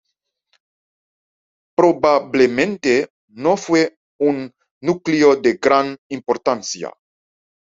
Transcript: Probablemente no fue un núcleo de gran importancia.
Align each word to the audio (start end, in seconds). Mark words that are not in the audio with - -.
Probablemente 1.75 3.11
no 3.27 3.55
fue 3.55 3.99
un 4.19 4.51
núcleo 4.81 5.35
de 5.35 5.59
gran 5.61 5.95
importancia. 6.09 6.91